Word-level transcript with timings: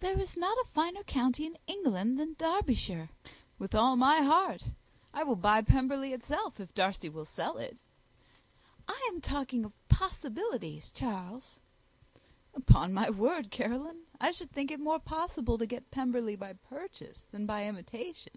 There 0.00 0.20
is 0.20 0.36
not 0.36 0.58
a 0.58 0.66
finer 0.74 1.02
county 1.04 1.46
in 1.46 1.56
England 1.66 2.18
than 2.18 2.34
Derbyshire." 2.36 3.08
"With 3.58 3.74
all 3.74 3.96
my 3.96 4.20
heart: 4.20 4.68
I 5.14 5.22
will 5.22 5.36
buy 5.36 5.62
Pemberley 5.62 6.12
itself, 6.12 6.60
if 6.60 6.74
Darcy 6.74 7.08
will 7.08 7.24
sell 7.24 7.56
it." 7.56 7.78
"I 8.86 9.08
am 9.10 9.22
talking 9.22 9.64
of 9.64 9.72
possibilities, 9.88 10.90
Charles." 10.94 11.60
"Upon 12.52 12.92
my 12.92 13.08
word, 13.08 13.50
Caroline, 13.50 14.02
I 14.20 14.32
should 14.32 14.50
think 14.52 14.70
it 14.70 14.80
more 14.80 14.98
possible 14.98 15.56
to 15.56 15.64
get 15.64 15.90
Pemberley 15.90 16.36
by 16.36 16.52
purchase 16.52 17.24
than 17.24 17.46
by 17.46 17.66
imitation." 17.66 18.34